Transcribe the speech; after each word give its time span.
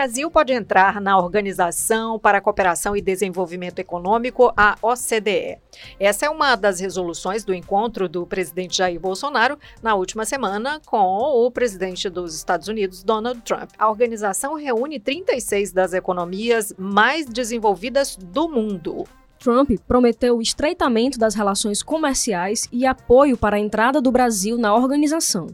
Brasil 0.00 0.30
pode 0.30 0.50
entrar 0.50 0.98
na 0.98 1.18
Organização 1.18 2.18
para 2.18 2.38
a 2.38 2.40
Cooperação 2.40 2.96
e 2.96 3.02
Desenvolvimento 3.02 3.80
Econômico, 3.80 4.50
a 4.56 4.74
OCDE. 4.80 5.58
Essa 6.00 6.24
é 6.24 6.30
uma 6.30 6.56
das 6.56 6.80
resoluções 6.80 7.44
do 7.44 7.52
encontro 7.52 8.08
do 8.08 8.26
presidente 8.26 8.78
Jair 8.78 8.98
Bolsonaro 8.98 9.58
na 9.82 9.94
última 9.94 10.24
semana 10.24 10.80
com 10.86 11.04
o 11.04 11.50
presidente 11.50 12.08
dos 12.08 12.34
Estados 12.34 12.66
Unidos, 12.66 13.02
Donald 13.02 13.42
Trump. 13.42 13.72
A 13.78 13.90
organização 13.90 14.54
reúne 14.54 14.98
36 14.98 15.70
das 15.70 15.92
economias 15.92 16.72
mais 16.78 17.26
desenvolvidas 17.26 18.16
do 18.16 18.48
mundo. 18.48 19.04
Trump 19.38 19.70
prometeu 19.86 20.38
o 20.38 20.42
estreitamento 20.42 21.18
das 21.18 21.34
relações 21.34 21.82
comerciais 21.82 22.66
e 22.72 22.86
apoio 22.86 23.36
para 23.36 23.56
a 23.56 23.60
entrada 23.60 24.00
do 24.00 24.10
Brasil 24.10 24.56
na 24.56 24.74
organização. 24.74 25.48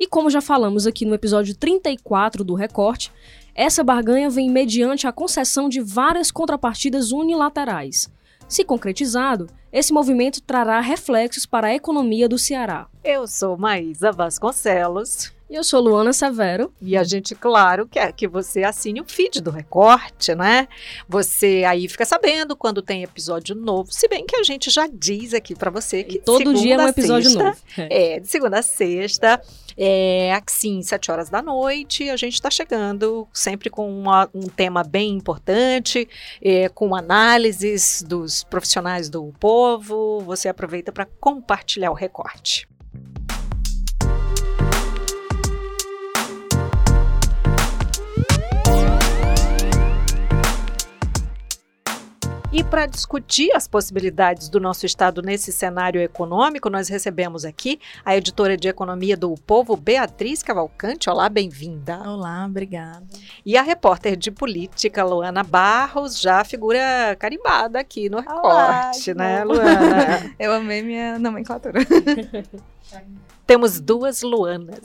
E 0.00 0.06
como 0.06 0.30
já 0.30 0.40
falamos 0.40 0.86
aqui 0.86 1.04
no 1.04 1.12
episódio 1.12 1.54
34 1.54 2.42
do 2.42 2.54
Recorte, 2.54 3.12
essa 3.60 3.84
barganha 3.84 4.30
vem 4.30 4.48
mediante 4.48 5.06
a 5.06 5.12
concessão 5.12 5.68
de 5.68 5.82
várias 5.82 6.30
contrapartidas 6.30 7.12
unilaterais. 7.12 8.10
Se 8.48 8.64
concretizado, 8.64 9.48
esse 9.70 9.92
movimento 9.92 10.40
trará 10.40 10.80
reflexos 10.80 11.44
para 11.44 11.66
a 11.66 11.74
economia 11.74 12.26
do 12.26 12.38
Ceará. 12.38 12.88
Eu 13.04 13.26
sou 13.26 13.58
Maísa 13.58 14.12
Vasconcelos. 14.12 15.30
E 15.50 15.56
eu 15.56 15.64
sou 15.64 15.80
Luana 15.80 16.12
Severo. 16.12 16.72
E 16.80 16.96
a 16.96 17.02
gente, 17.02 17.34
claro, 17.34 17.88
quer 17.88 18.12
que 18.12 18.28
você 18.28 18.62
assine 18.62 19.00
o 19.00 19.04
feed 19.04 19.40
do 19.40 19.50
Recorte, 19.50 20.32
né? 20.32 20.68
Você 21.08 21.64
aí 21.66 21.88
fica 21.88 22.04
sabendo 22.04 22.54
quando 22.54 22.80
tem 22.80 23.02
episódio 23.02 23.56
novo. 23.56 23.92
Se 23.92 24.06
bem 24.06 24.24
que 24.24 24.36
a 24.36 24.44
gente 24.44 24.70
já 24.70 24.86
diz 24.86 25.34
aqui 25.34 25.56
para 25.56 25.68
você 25.68 26.04
que 26.04 26.18
e 26.18 26.20
todo 26.20 26.54
dia 26.54 26.76
é 26.76 26.78
um 26.78 26.86
episódio 26.86 27.30
sexta, 27.30 27.44
novo. 27.44 27.58
É, 27.76 28.20
de 28.20 28.28
segunda 28.28 28.60
a 28.60 28.62
sexta, 28.62 29.42
é, 29.76 30.32
assim, 30.34 30.82
sete 30.82 31.10
horas 31.10 31.28
da 31.28 31.42
noite, 31.42 32.08
a 32.08 32.16
gente 32.16 32.34
está 32.34 32.48
chegando 32.48 33.26
sempre 33.32 33.68
com 33.68 33.90
uma, 33.90 34.30
um 34.32 34.46
tema 34.46 34.84
bem 34.84 35.16
importante, 35.16 36.08
é, 36.40 36.68
com 36.68 36.94
análises 36.94 38.04
dos 38.06 38.44
profissionais 38.44 39.10
do 39.10 39.34
povo. 39.40 40.20
Você 40.20 40.48
aproveita 40.48 40.92
para 40.92 41.06
compartilhar 41.18 41.90
o 41.90 41.94
recorte. 41.94 42.68
E 52.52 52.64
para 52.64 52.84
discutir 52.84 53.54
as 53.54 53.68
possibilidades 53.68 54.48
do 54.48 54.58
nosso 54.58 54.84
estado 54.84 55.22
nesse 55.22 55.52
cenário 55.52 56.00
econômico, 56.00 56.68
nós 56.68 56.88
recebemos 56.88 57.44
aqui 57.44 57.78
a 58.04 58.16
editora 58.16 58.56
de 58.56 58.66
economia 58.66 59.16
do 59.16 59.32
Povo, 59.46 59.76
Beatriz 59.76 60.42
Cavalcante. 60.42 61.08
Olá, 61.08 61.28
bem-vinda. 61.28 62.00
Olá, 62.04 62.44
obrigada. 62.44 63.06
E 63.46 63.56
a 63.56 63.62
repórter 63.62 64.16
de 64.16 64.32
política, 64.32 65.04
Luana 65.04 65.44
Barros, 65.44 66.20
já 66.20 66.42
figura 66.42 67.14
carimbada 67.20 67.78
aqui 67.78 68.10
no 68.10 68.18
recorte, 68.18 69.12
Olá, 69.12 69.18
né, 69.18 69.44
Luana? 69.44 70.34
Eu 70.36 70.52
amei 70.52 70.82
minha 70.82 71.20
nomenclatura. 71.20 71.78
Temos 73.46 73.80
duas 73.80 74.22
Luanas. 74.22 74.80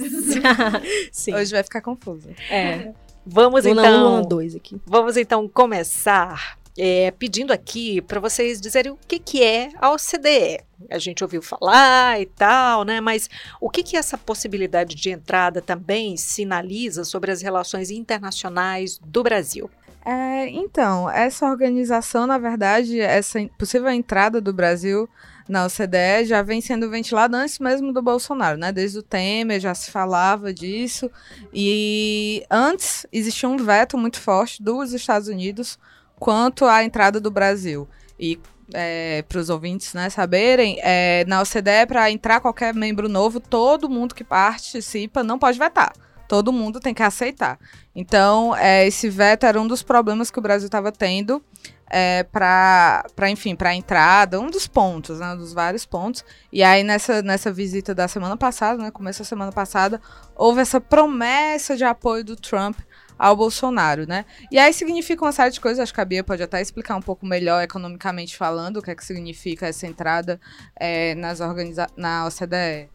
Sim. 1.12 1.34
Hoje 1.34 1.52
vai 1.52 1.64
ficar 1.64 1.82
confuso. 1.82 2.30
É. 2.48 2.94
Vamos 3.26 3.66
Luna 3.66 3.82
então. 3.82 4.02
1, 4.02 4.10
Luna 4.18 4.22
2 4.22 4.56
aqui. 4.56 4.80
Vamos 4.86 5.18
então 5.18 5.48
começar 5.48 6.60
é, 6.78 7.12
pedindo 7.12 7.54
aqui 7.54 8.02
para 8.02 8.20
vocês 8.20 8.60
dizerem 8.60 8.92
o 8.92 9.00
que, 9.08 9.18
que 9.18 9.44
é 9.44 9.70
a 9.80 9.92
OCDE. 9.92 10.62
A 10.90 10.98
gente 10.98 11.24
ouviu 11.24 11.42
falar 11.42 12.20
e 12.20 12.26
tal, 12.26 12.84
né? 12.84 13.00
Mas 13.00 13.30
o 13.62 13.70
que, 13.70 13.82
que 13.82 13.96
essa 13.96 14.18
possibilidade 14.18 14.96
de 14.96 15.10
entrada 15.10 15.62
também 15.62 16.18
sinaliza 16.18 17.06
sobre 17.06 17.32
as 17.32 17.42
relações 17.42 17.90
internacionais 17.90 19.00
do 19.04 19.24
Brasil? 19.24 19.70
É, 20.06 20.48
então, 20.50 21.10
essa 21.10 21.50
organização, 21.50 22.28
na 22.28 22.38
verdade, 22.38 23.00
essa 23.00 23.40
possível 23.58 23.90
entrada 23.90 24.40
do 24.40 24.54
Brasil 24.54 25.10
na 25.48 25.66
OCDE 25.66 26.26
já 26.26 26.42
vem 26.42 26.60
sendo 26.62 26.90
ventilada 26.90 27.38
antes 27.38 27.58
mesmo 27.58 27.94
do 27.94 28.02
Bolsonaro, 28.02 28.58
né? 28.58 28.72
Desde 28.72 29.00
o 29.00 29.04
Temer 29.04 29.60
já 29.60 29.74
se 29.74 29.90
falava 29.90 30.54
disso. 30.54 31.10
E 31.54 32.46
antes 32.52 33.08
existia 33.12 33.48
um 33.48 33.58
veto 33.58 33.98
muito 33.98 34.20
forte 34.20 34.62
dos 34.62 34.94
Estados 34.94 35.28
Unidos 35.28 35.80
quanto 36.20 36.66
à 36.66 36.84
entrada 36.84 37.20
do 37.20 37.32
Brasil. 37.32 37.88
E 38.20 38.40
é, 38.74 39.24
para 39.28 39.40
os 39.40 39.50
ouvintes 39.50 39.94
né, 39.94 40.10
saberem, 40.10 40.80
é, 40.82 41.24
na 41.28 41.42
OCDE, 41.42 41.86
para 41.88 42.10
entrar 42.10 42.40
qualquer 42.40 42.74
membro 42.74 43.08
novo, 43.08 43.40
todo 43.40 43.90
mundo 43.90 44.16
que 44.16 44.24
participa 44.24 45.24
não 45.24 45.38
pode 45.38 45.60
vetar. 45.60 45.94
Todo 46.28 46.52
mundo 46.52 46.80
tem 46.80 46.94
que 46.94 47.04
aceitar. 47.04 47.60
Então, 47.96 48.56
é, 48.56 48.88
esse 48.88 49.10
veto 49.10 49.46
era 49.46 49.62
um 49.62 49.68
dos 49.68 49.84
problemas 49.84 50.32
que 50.32 50.40
o 50.40 50.42
Brasil 50.42 50.66
estava 50.66 50.92
tendo 50.92 51.44
é, 51.88 52.24
para, 52.24 53.06
enfim, 53.30 53.56
para 53.56 53.70
a 53.70 53.76
entrada, 53.76 54.40
um 54.40 54.50
dos 54.50 54.68
pontos, 54.68 55.20
né, 55.20 55.36
dos 55.36 55.54
vários 55.54 55.86
pontos. 55.86 56.26
E 56.52 56.64
aí, 56.64 56.84
nessa, 56.84 57.22
nessa 57.22 57.52
visita 57.52 57.94
da 57.94 58.08
semana 58.08 58.36
passada, 58.36 58.82
né, 58.82 58.90
começo 58.90 59.20
da 59.20 59.26
semana 59.26 59.52
passada, 59.52 60.02
houve 60.36 60.62
essa 60.62 60.82
promessa 60.82 61.78
de 61.78 61.84
apoio 61.84 62.24
do 62.24 62.36
Trump 62.36 62.80
ao 63.18 63.36
Bolsonaro, 63.36 64.06
né? 64.08 64.26
E 64.52 64.58
aí 64.58 64.74
significa 64.74 65.24
uma 65.24 65.32
série 65.32 65.52
de 65.52 65.62
coisas, 65.62 65.80
acho 65.80 65.94
que 65.94 66.02
a 66.02 66.06
Bia 66.06 66.24
pode 66.24 66.44
até 66.44 66.62
explicar 66.62 66.96
um 66.96 67.02
pouco 67.02 67.26
melhor, 67.26 67.64
economicamente 67.64 68.36
falando, 68.36 68.78
o 68.78 68.82
que 68.82 68.92
é 68.92 68.96
que 68.96 69.06
significa 69.06 69.68
essa 69.68 69.88
entrada 69.88 70.40
é, 70.76 71.16
nas 71.16 71.40
organiza 71.40 71.88
na 71.96 72.26
OCDE. 72.28 72.90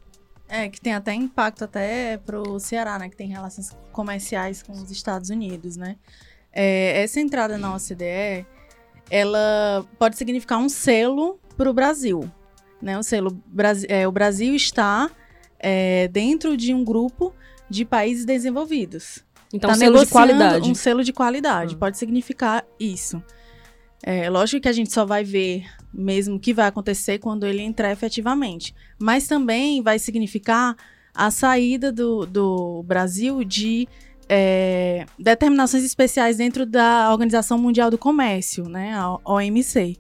É, 0.48 0.68
que 0.68 0.80
tem 0.80 0.92
até 0.92 1.14
impacto 1.14 1.64
até 1.64 2.18
pro 2.18 2.58
Ceará, 2.58 2.98
né? 2.98 3.08
Que 3.08 3.16
tem 3.16 3.28
relações 3.28 3.70
comerciais 3.92 4.62
com 4.62 4.72
os 4.72 4.90
Estados 4.90 5.30
Unidos, 5.30 5.76
né? 5.76 5.96
É, 6.52 7.02
essa 7.02 7.20
entrada 7.20 7.56
na 7.56 7.74
OCDE, 7.74 8.44
ela 9.08 9.86
pode 9.98 10.16
significar 10.16 10.58
um 10.58 10.68
selo 10.68 11.38
para 11.56 11.70
o 11.70 11.72
Brasil, 11.72 12.30
né? 12.82 12.98
O 12.98 13.02
selo, 13.02 13.40
é, 13.88 14.08
o 14.08 14.12
Brasil 14.12 14.54
está 14.54 15.08
é, 15.58 16.08
dentro 16.08 16.56
de 16.56 16.74
um 16.74 16.84
grupo 16.84 17.32
de 17.68 17.84
países 17.84 18.24
desenvolvidos. 18.24 19.24
Então, 19.52 19.70
tá 19.70 19.76
um 19.76 19.78
selo 19.78 20.04
de 20.04 20.10
qualidade. 20.10 20.70
Um 20.70 20.74
selo 20.74 21.04
de 21.04 21.12
qualidade, 21.12 21.74
hum. 21.74 21.78
pode 21.78 21.98
significar 21.98 22.64
isso. 22.78 23.22
É 24.02 24.30
lógico 24.30 24.62
que 24.62 24.68
a 24.68 24.72
gente 24.72 24.92
só 24.92 25.04
vai 25.04 25.24
ver 25.24 25.64
mesmo 25.92 26.36
o 26.36 26.40
que 26.40 26.54
vai 26.54 26.66
acontecer 26.66 27.18
quando 27.18 27.46
ele 27.46 27.62
entrar 27.62 27.90
efetivamente. 27.90 28.74
Mas 28.98 29.26
também 29.26 29.82
vai 29.82 29.98
significar 29.98 30.74
a 31.14 31.30
saída 31.30 31.92
do, 31.92 32.24
do 32.24 32.82
Brasil 32.84 33.44
de 33.44 33.86
é, 34.28 35.04
determinações 35.18 35.84
especiais 35.84 36.36
dentro 36.36 36.64
da 36.64 37.10
Organização 37.10 37.58
Mundial 37.58 37.90
do 37.90 37.98
Comércio, 37.98 38.68
né, 38.68 38.94
a 38.94 39.18
OMC. 39.24 39.98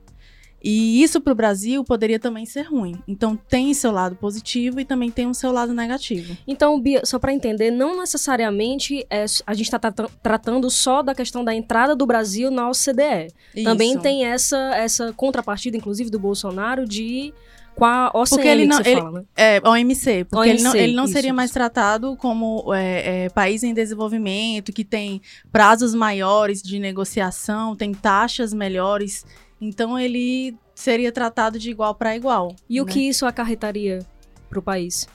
E 0.62 1.02
isso 1.02 1.20
para 1.20 1.32
o 1.32 1.36
Brasil 1.36 1.82
poderia 1.84 2.18
também 2.18 2.44
ser 2.44 2.62
ruim. 2.62 3.02
Então 3.08 3.36
tem 3.36 3.72
seu 3.72 3.90
lado 3.90 4.16
positivo 4.16 4.80
e 4.80 4.84
também 4.84 5.10
tem 5.10 5.26
o 5.26 5.34
seu 5.34 5.52
lado 5.52 5.72
negativo. 5.72 6.36
Então, 6.46 6.78
Bia, 6.80 7.02
só 7.04 7.18
para 7.18 7.32
entender, 7.32 7.70
não 7.70 7.98
necessariamente 7.98 9.06
é, 9.08 9.24
a 9.46 9.54
gente 9.54 9.66
está 9.66 9.78
tratando 10.22 10.68
só 10.70 11.02
da 11.02 11.14
questão 11.14 11.42
da 11.42 11.54
entrada 11.54 11.96
do 11.96 12.06
Brasil 12.06 12.50
na 12.50 12.68
OCDE. 12.68 13.32
Isso. 13.54 13.64
Também 13.64 13.98
tem 13.98 14.24
essa, 14.24 14.74
essa 14.74 15.12
contrapartida, 15.12 15.76
inclusive, 15.76 16.10
do 16.10 16.18
Bolsonaro 16.18 16.86
de 16.86 17.32
com 17.74 17.84
a 17.84 18.10
OCM 18.12 18.28
porque 18.28 18.48
ele 18.48 18.66
não, 18.66 18.82
que 18.82 18.88
ele, 18.88 19.00
fala, 19.00 19.20
né? 19.20 19.24
É, 19.36 19.68
OMC. 19.68 20.24
Porque 20.24 20.50
OMC, 20.50 20.50
ele 20.50 20.62
não, 20.62 20.74
ele 20.74 20.94
não 20.94 21.04
isso, 21.04 21.12
seria 21.14 21.28
isso. 21.28 21.36
mais 21.36 21.50
tratado 21.50 22.16
como 22.16 22.74
é, 22.74 23.24
é, 23.24 23.28
país 23.30 23.62
em 23.62 23.72
desenvolvimento, 23.72 24.72
que 24.72 24.84
tem 24.84 25.22
prazos 25.50 25.94
maiores 25.94 26.62
de 26.62 26.78
negociação, 26.78 27.74
tem 27.74 27.94
taxas 27.94 28.52
melhores. 28.52 29.24
Então 29.60 29.98
ele 29.98 30.56
seria 30.74 31.12
tratado 31.12 31.58
de 31.58 31.70
igual 31.70 31.94
para 31.94 32.16
igual. 32.16 32.54
E 32.68 32.76
né? 32.76 32.82
o 32.82 32.86
que 32.86 33.00
isso 33.00 33.26
acarretaria 33.26 34.00
para 34.48 34.58
o 34.58 34.62
país? 34.62 35.06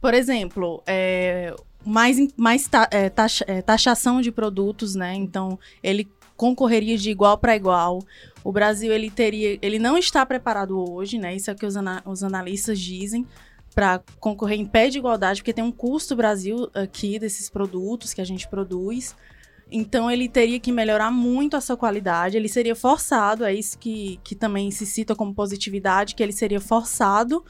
Por 0.00 0.14
exemplo, 0.14 0.82
é, 0.86 1.54
mais, 1.84 2.16
mais 2.36 2.66
ta, 2.66 2.88
é, 2.90 3.08
taxa, 3.10 3.44
é, 3.46 3.60
taxação 3.60 4.20
de 4.20 4.32
produtos, 4.32 4.94
né? 4.94 5.14
Então 5.14 5.58
ele 5.82 6.08
concorreria 6.36 6.96
de 6.96 7.10
igual 7.10 7.36
para 7.36 7.54
igual. 7.54 8.02
O 8.42 8.50
Brasil 8.50 8.92
ele 8.92 9.10
teria, 9.10 9.58
ele 9.60 9.78
não 9.78 9.98
está 9.98 10.24
preparado 10.24 10.78
hoje, 10.78 11.18
né? 11.18 11.36
Isso 11.36 11.50
é 11.50 11.52
o 11.52 11.56
que 11.56 11.66
os, 11.66 11.76
ana, 11.76 12.02
os 12.06 12.24
analistas 12.24 12.80
dizem 12.80 13.26
para 13.74 14.02
concorrer 14.18 14.58
em 14.58 14.66
pé 14.66 14.88
de 14.88 14.98
igualdade, 14.98 15.40
porque 15.40 15.52
tem 15.52 15.62
um 15.62 15.70
custo 15.70 16.16
Brasil 16.16 16.70
aqui 16.74 17.18
desses 17.18 17.48
produtos 17.48 18.14
que 18.14 18.20
a 18.20 18.24
gente 18.24 18.48
produz. 18.48 19.14
Então 19.70 20.10
ele 20.10 20.28
teria 20.28 20.58
que 20.58 20.72
melhorar 20.72 21.10
muito 21.10 21.56
a 21.56 21.60
sua 21.60 21.76
qualidade, 21.76 22.36
ele 22.36 22.48
seria 22.48 22.74
forçado, 22.74 23.44
é 23.44 23.54
isso 23.54 23.78
que, 23.78 24.18
que 24.24 24.34
também 24.34 24.70
se 24.70 24.84
cita 24.84 25.14
como 25.14 25.34
positividade, 25.34 26.14
que 26.14 26.22
ele 26.22 26.32
seria 26.32 26.60
forçado 26.60 27.44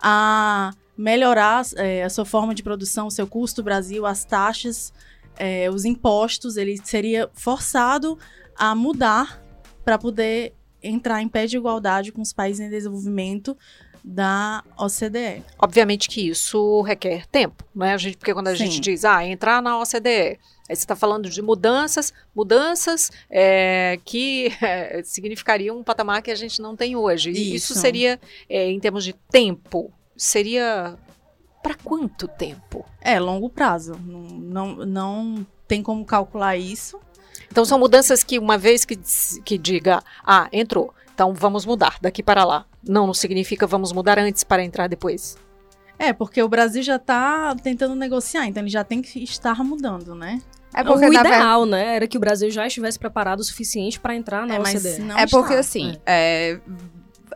a 0.00 0.72
melhorar 0.96 1.64
é, 1.76 2.02
a 2.02 2.10
sua 2.10 2.24
forma 2.24 2.54
de 2.54 2.62
produção, 2.62 3.06
o 3.06 3.10
seu 3.10 3.26
custo 3.26 3.62
Brasil, 3.62 4.04
as 4.04 4.24
taxas, 4.24 4.92
é, 5.38 5.70
os 5.70 5.84
impostos, 5.84 6.56
ele 6.56 6.78
seria 6.82 7.30
forçado 7.32 8.18
a 8.56 8.74
mudar 8.74 9.42
para 9.84 9.96
poder 9.96 10.54
entrar 10.82 11.22
em 11.22 11.28
pé 11.28 11.46
de 11.46 11.56
igualdade 11.56 12.12
com 12.12 12.20
os 12.20 12.32
países 12.32 12.60
em 12.60 12.68
desenvolvimento 12.68 13.56
da 14.02 14.64
OCDE. 14.78 15.42
Obviamente 15.58 16.08
que 16.08 16.28
isso 16.28 16.82
requer 16.82 17.26
tempo, 17.26 17.64
né? 17.74 17.94
A 17.94 17.96
gente, 17.96 18.16
porque 18.16 18.34
quando 18.34 18.48
a 18.48 18.52
Sim. 18.52 18.66
gente 18.66 18.80
diz, 18.80 19.04
ah, 19.04 19.24
entrar 19.24 19.62
na 19.62 19.78
OCDE, 19.78 20.08
aí 20.08 20.38
você 20.68 20.74
está 20.74 20.96
falando 20.96 21.28
de 21.28 21.42
mudanças, 21.42 22.12
mudanças 22.34 23.10
é, 23.28 23.98
que 24.04 24.52
é, 24.62 25.02
significariam 25.04 25.78
um 25.78 25.84
patamar 25.84 26.22
que 26.22 26.30
a 26.30 26.34
gente 26.34 26.60
não 26.60 26.74
tem 26.76 26.96
hoje. 26.96 27.30
E 27.30 27.54
Isso, 27.54 27.72
Isso. 27.72 27.80
seria, 27.80 28.20
é, 28.48 28.70
em 28.70 28.80
termos 28.80 29.04
de 29.04 29.12
tempo, 29.30 29.92
seria 30.16 30.96
para 31.62 31.74
quanto 31.74 32.26
tempo? 32.26 32.86
É, 33.00 33.20
longo 33.20 33.50
prazo. 33.50 33.94
Não, 34.02 34.22
não, 34.22 34.76
não 34.86 35.46
tem 35.68 35.82
como 35.82 36.04
calcular 36.04 36.56
isso. 36.56 36.98
Então 37.50 37.64
são 37.64 37.78
mudanças 37.78 38.22
que 38.22 38.38
uma 38.38 38.56
vez 38.56 38.84
que, 38.84 38.98
que 39.44 39.58
diga, 39.58 40.02
ah, 40.24 40.48
entrou, 40.52 40.94
então 41.12 41.34
vamos 41.34 41.66
mudar 41.66 41.96
daqui 42.00 42.22
para 42.22 42.44
lá. 42.44 42.64
Não, 42.86 43.06
não 43.06 43.14
significa 43.14 43.66
vamos 43.66 43.92
mudar 43.92 44.18
antes 44.18 44.44
para 44.44 44.64
entrar 44.64 44.88
depois. 44.88 45.36
É, 45.98 46.12
porque 46.12 46.42
o 46.42 46.48
Brasil 46.48 46.82
já 46.82 46.96
está 46.96 47.54
tentando 47.62 47.94
negociar, 47.94 48.46
então 48.46 48.62
ele 48.62 48.70
já 48.70 48.82
tem 48.82 49.02
que 49.02 49.22
estar 49.22 49.62
mudando, 49.62 50.14
né? 50.14 50.40
É 50.72 50.82
porque, 50.82 51.06
o 51.06 51.10
verdade, 51.10 51.28
ideal, 51.28 51.66
né, 51.66 51.96
era 51.96 52.06
que 52.06 52.16
o 52.16 52.20
Brasil 52.20 52.50
já 52.50 52.66
estivesse 52.66 52.98
preparado 52.98 53.40
o 53.40 53.44
suficiente 53.44 53.98
para 53.98 54.14
entrar 54.14 54.46
na 54.46 54.54
é, 54.54 54.58
mas 54.58 54.84
OCDE. 54.84 55.02
não 55.02 55.18
É 55.18 55.26
porque 55.26 55.52
está. 55.52 55.60
assim, 55.60 55.98
é, 56.06 56.60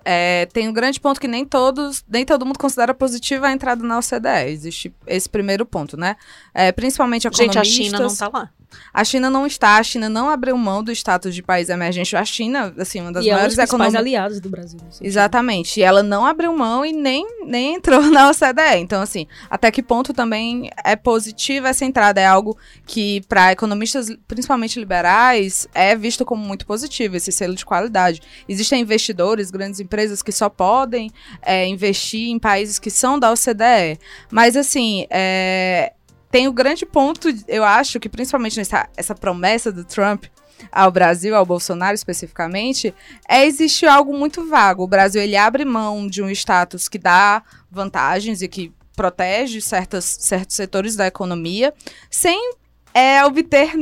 é, 0.04 0.46
tem 0.52 0.68
um 0.68 0.72
grande 0.72 1.00
ponto 1.00 1.20
que 1.20 1.26
nem 1.26 1.44
todos, 1.44 2.04
nem 2.08 2.24
todo 2.24 2.46
mundo 2.46 2.58
considera 2.58 2.94
positiva 2.94 3.48
a 3.48 3.52
entrada 3.52 3.82
na 3.84 3.98
OCDE. 3.98 4.50
Existe 4.50 4.94
esse 5.06 5.28
primeiro 5.28 5.66
ponto, 5.66 5.96
né? 5.96 6.16
É, 6.52 6.70
principalmente 6.72 7.24
Gente, 7.24 7.34
economistas. 7.42 7.58
a 7.58 7.64
China 7.64 7.98
não 7.98 8.06
está 8.06 8.28
lá. 8.32 8.50
A 8.92 9.04
China 9.04 9.30
não 9.30 9.46
está, 9.46 9.76
a 9.76 9.82
China 9.82 10.08
não 10.08 10.28
abriu 10.28 10.56
mão 10.56 10.82
do 10.82 10.92
status 10.92 11.34
de 11.34 11.42
país 11.42 11.68
emergente. 11.68 12.16
A 12.16 12.24
China, 12.24 12.72
assim, 12.78 13.00
uma 13.00 13.12
das 13.12 13.24
e 13.24 13.30
é 13.30 13.32
um 13.32 13.36
maiores 13.36 13.54
principais 13.54 13.70
economias. 13.70 13.94
aliados 13.94 14.40
do 14.40 14.48
Brasil. 14.48 14.78
Exatamente. 15.00 15.80
E 15.80 15.82
ela 15.82 16.02
não 16.02 16.24
abriu 16.24 16.56
mão 16.56 16.84
e 16.84 16.92
nem, 16.92 17.26
nem 17.46 17.74
entrou 17.74 18.02
na 18.10 18.30
OCDE. 18.30 18.78
Então, 18.78 19.02
assim, 19.02 19.26
até 19.50 19.70
que 19.70 19.82
ponto 19.82 20.12
também 20.12 20.70
é 20.84 20.96
positiva 20.96 21.68
essa 21.68 21.84
entrada? 21.84 22.20
É 22.20 22.26
algo 22.26 22.56
que, 22.86 23.20
para 23.28 23.52
economistas, 23.52 24.08
principalmente 24.26 24.78
liberais, 24.78 25.68
é 25.74 25.96
visto 25.96 26.24
como 26.24 26.44
muito 26.44 26.66
positivo, 26.66 27.16
esse 27.16 27.32
selo 27.32 27.54
de 27.54 27.64
qualidade. 27.64 28.22
Existem 28.48 28.80
investidores, 28.80 29.50
grandes 29.50 29.80
empresas 29.80 30.22
que 30.22 30.32
só 30.32 30.48
podem 30.48 31.10
é, 31.42 31.66
investir 31.66 32.28
em 32.28 32.38
países 32.38 32.78
que 32.78 32.90
são 32.90 33.18
da 33.18 33.32
OCDE. 33.32 33.98
Mas, 34.30 34.56
assim, 34.56 35.06
é, 35.10 35.92
tem 36.34 36.48
o 36.48 36.52
grande 36.52 36.84
ponto, 36.84 37.28
eu 37.46 37.62
acho, 37.62 38.00
que 38.00 38.08
principalmente 38.08 38.56
nessa 38.56 38.88
essa 38.96 39.14
promessa 39.14 39.70
do 39.70 39.84
Trump 39.84 40.24
ao 40.72 40.90
Brasil, 40.90 41.36
ao 41.36 41.46
Bolsonaro 41.46 41.94
especificamente, 41.94 42.92
é 43.28 43.46
existir 43.46 43.86
algo 43.86 44.12
muito 44.18 44.44
vago. 44.48 44.82
O 44.82 44.88
Brasil 44.88 45.22
ele 45.22 45.36
abre 45.36 45.64
mão 45.64 46.08
de 46.08 46.20
um 46.20 46.28
status 46.28 46.88
que 46.88 46.98
dá 46.98 47.40
vantagens 47.70 48.42
e 48.42 48.48
que 48.48 48.72
protege 48.96 49.60
certas, 49.60 50.04
certos 50.04 50.56
setores 50.56 50.96
da 50.96 51.06
economia, 51.06 51.72
sem 52.10 52.54
é, 52.92 53.24
obter 53.24 53.72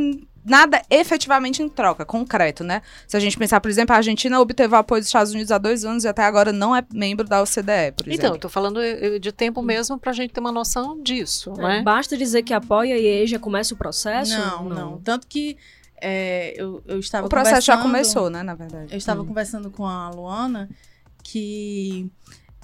nada 0.44 0.82
efetivamente 0.90 1.62
em 1.62 1.68
troca, 1.68 2.04
concreto, 2.04 2.64
né? 2.64 2.82
Se 3.06 3.16
a 3.16 3.20
gente 3.20 3.36
pensar, 3.38 3.60
por 3.60 3.70
exemplo, 3.70 3.94
a 3.94 3.98
Argentina 3.98 4.40
obteve 4.40 4.74
o 4.74 4.76
apoio 4.76 5.00
dos 5.00 5.06
Estados 5.08 5.32
Unidos 5.32 5.52
há 5.52 5.58
dois 5.58 5.84
anos 5.84 6.04
e 6.04 6.08
até 6.08 6.22
agora 6.24 6.52
não 6.52 6.74
é 6.74 6.84
membro 6.92 7.26
da 7.28 7.40
OCDE, 7.42 7.92
por 7.96 8.02
Então, 8.08 8.12
eu 8.12 8.12
exemplo. 8.14 8.38
tô 8.38 8.48
falando 8.48 8.80
eh, 8.82 9.18
de 9.18 9.30
tempo 9.32 9.62
mesmo 9.62 9.98
para 9.98 10.10
a 10.10 10.14
gente 10.14 10.32
ter 10.32 10.40
uma 10.40 10.52
noção 10.52 11.00
disso, 11.02 11.52
É, 11.58 11.62
né? 11.62 11.82
Basta 11.82 12.16
dizer 12.16 12.42
que 12.42 12.52
apoia 12.52 12.98
e 12.98 13.06
aí 13.20 13.26
já 13.26 13.38
começa 13.38 13.72
o 13.74 13.76
processo? 13.76 14.36
Não, 14.36 14.64
não. 14.68 14.98
Tanto 15.00 15.26
que 15.26 15.56
é, 16.00 16.54
eu, 16.60 16.82
eu 16.86 16.98
estava 16.98 17.26
o 17.26 17.28
processo 17.30 17.64
já 17.66 17.76
começou, 17.78 18.28
né, 18.28 18.42
na 18.42 18.54
verdade. 18.56 18.92
Eu 18.92 18.98
estava 18.98 19.24
conversando 19.24 19.70
com 19.70 19.86
a 19.86 20.10
Luana 20.10 20.68
que 21.22 22.10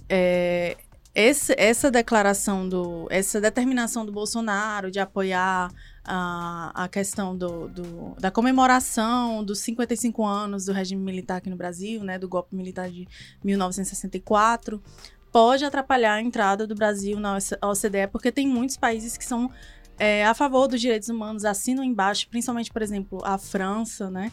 é, 0.08 0.76
esse- 1.14 1.54
essa 1.56 1.90
declaração 1.90 2.68
do. 2.68 3.06
essa 3.10 3.40
determinação 3.40 4.04
do 4.04 4.12
Bolsonaro 4.12 4.90
de 4.90 4.98
apoiar 5.00 5.70
a, 6.08 6.72
a 6.84 6.88
questão 6.88 7.36
do, 7.36 7.68
do- 7.68 8.16
da 8.18 8.30
comemoração 8.30 9.44
dos 9.44 9.58
55 9.60 10.24
anos 10.24 10.64
do 10.64 10.72
regime 10.72 11.02
militar 11.02 11.36
aqui 11.36 11.50
no 11.50 11.56
Brasil, 11.56 12.02
né? 12.02 12.18
Do 12.18 12.28
golpe 12.28 12.56
militar 12.56 12.90
de 12.90 13.06
1964, 13.44 14.82
pode 15.30 15.64
atrapalhar 15.64 16.14
a 16.14 16.22
entrada 16.22 16.66
do 16.66 16.74
Brasil 16.74 17.18
na 17.20 17.36
OCDE, 17.62 18.08
porque 18.10 18.32
tem 18.32 18.48
muitos 18.48 18.76
países 18.76 19.16
que 19.16 19.24
são. 19.24 19.50
é, 19.98 20.24
a 20.24 20.32
favor 20.34 20.66
dos 20.68 20.80
direitos 20.80 21.08
humanos, 21.08 21.44
assinam 21.44 21.82
embaixo, 21.84 22.28
principalmente, 22.28 22.72
por 22.72 22.82
exemplo, 22.82 23.20
a 23.24 23.36
França, 23.36 24.08
né? 24.10 24.30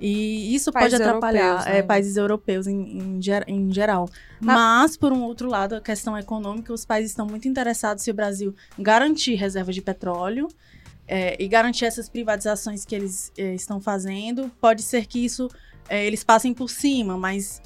E 0.00 0.52
isso 0.54 0.72
Países 0.72 0.98
pode 0.98 1.02
atrapalhar 1.02 1.40
europeus, 1.46 1.66
é, 1.66 1.72
né? 1.74 1.82
países 1.82 2.16
europeus 2.16 2.66
em, 2.66 2.98
em, 2.98 3.20
em 3.46 3.72
geral. 3.72 4.08
Na- 4.40 4.54
Mas, 4.54 4.96
por 4.96 5.12
um 5.12 5.22
outro 5.22 5.48
lado, 5.48 5.76
a 5.76 5.80
questão 5.80 6.18
econômica, 6.18 6.72
os 6.72 6.84
países 6.84 7.12
estão 7.12 7.26
muito 7.26 7.46
interessados 7.46 8.02
se 8.02 8.10
o 8.10 8.14
Brasil 8.14 8.52
garantir 8.76 9.34
reservas 9.36 9.74
de 9.74 9.80
petróleo 9.80 10.48
é, 11.06 11.36
e 11.42 11.46
garantir 11.48 11.84
essas 11.84 12.08
privatizações 12.08 12.84
que 12.84 12.94
eles 12.94 13.32
é, 13.36 13.54
estão 13.54 13.80
fazendo. 13.80 14.50
Pode 14.60 14.82
ser 14.82 15.06
que 15.06 15.24
isso 15.24 15.48
é, 15.88 16.04
eles 16.06 16.24
passem 16.24 16.54
por 16.54 16.70
cima, 16.70 17.16
mas 17.16 17.60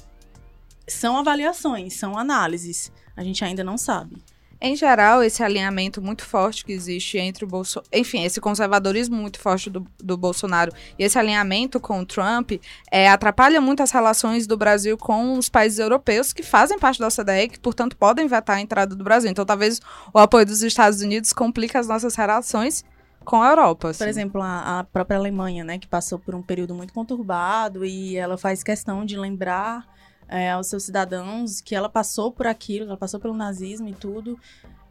são 0.87 1.17
avaliações, 1.17 1.93
são 1.93 2.17
análises. 2.17 2.91
A 3.15 3.23
gente 3.23 3.43
ainda 3.43 3.63
não 3.63 3.77
sabe. 3.77 4.23
Em 4.61 4.75
geral, 4.75 5.23
esse 5.23 5.41
alinhamento 5.41 6.01
muito 6.01 6.25
forte 6.25 6.65
que 6.65 6.73
existe 6.73 7.17
entre 7.17 7.45
o 7.45 7.47
Bolsonaro. 7.47 7.89
Enfim, 7.93 8.25
esse 8.25 8.41
conservadorismo 8.41 9.15
muito 9.15 9.39
forte 9.39 9.69
do, 9.69 9.87
do 9.97 10.17
Bolsonaro 10.17 10.73
e 10.97 11.03
esse 11.03 11.17
alinhamento 11.17 11.79
com 11.79 12.01
o 12.01 12.05
Trump 12.05 12.51
é, 12.91 13.07
atrapalha 13.07 13.61
muito 13.61 13.81
as 13.81 13.91
relações 13.91 14.45
do 14.45 14.57
Brasil 14.57 14.97
com 14.97 15.37
os 15.37 15.47
países 15.47 15.79
europeus 15.79 16.33
que 16.33 16.43
fazem 16.43 16.77
parte 16.77 16.99
da 16.99 17.07
OCDE 17.07 17.43
e 17.43 17.49
que, 17.49 17.59
portanto, 17.59 17.95
podem 17.95 18.27
vetar 18.27 18.57
a 18.57 18.61
entrada 18.61 18.93
do 18.93 19.03
Brasil. 19.03 19.31
Então, 19.31 19.45
talvez 19.45 19.79
o 20.13 20.19
apoio 20.19 20.45
dos 20.45 20.61
Estados 20.61 20.99
Unidos 20.99 21.31
complique 21.31 21.77
as 21.77 21.87
nossas 21.87 22.15
relações 22.15 22.83
com 23.25 23.41
a 23.41 23.49
Europa. 23.49 23.89
assim. 23.89 23.99
Por 23.99 24.07
exemplo, 24.07 24.41
a, 24.41 24.79
a 24.79 24.83
própria 24.83 25.17
Alemanha, 25.17 25.63
né, 25.63 25.77
que 25.77 25.87
passou 25.87 26.17
por 26.19 26.33
um 26.35 26.41
período 26.41 26.73
muito 26.73 26.93
conturbado 26.93 27.85
e 27.85 28.15
ela 28.17 28.37
faz 28.37 28.63
questão 28.63 29.05
de 29.05 29.17
lembrar 29.17 29.85
é, 30.27 30.51
aos 30.51 30.67
seus 30.67 30.83
cidadãos 30.83 31.59
que 31.61 31.75
ela 31.75 31.89
passou 31.89 32.31
por 32.31 32.47
aquilo, 32.47 32.85
ela 32.85 32.97
passou 32.97 33.19
pelo 33.19 33.33
nazismo 33.33 33.87
e 33.87 33.93
tudo. 33.93 34.37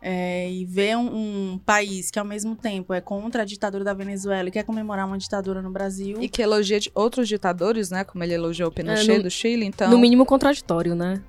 é, 0.00 0.48
e 0.48 0.64
ver 0.64 0.96
um, 0.96 1.54
um 1.54 1.58
país 1.58 2.08
que 2.10 2.18
ao 2.20 2.24
mesmo 2.24 2.54
tempo 2.54 2.94
é 2.94 3.00
contra 3.00 3.42
a 3.42 3.44
ditadura 3.44 3.82
da 3.82 3.92
Venezuela 3.92 4.48
e 4.48 4.52
quer 4.52 4.62
comemorar 4.62 5.04
uma 5.06 5.18
ditadura 5.18 5.60
no 5.60 5.70
Brasil. 5.72 6.18
E 6.20 6.28
que 6.28 6.40
elogia 6.40 6.78
de 6.78 6.88
outros 6.94 7.26
ditadores, 7.28 7.90
né? 7.90 8.04
Como 8.04 8.22
ele 8.22 8.34
elogiou 8.34 8.68
o 8.68 8.72
Pinochet 8.72 9.10
É, 9.10 9.16
no- 9.16 9.22
do 9.24 9.30
Chile, 9.30 9.64
então... 9.64 9.90
No 9.90 9.98
mínimo 9.98 10.24
contraditório, 10.24 10.94
né? 10.94 11.20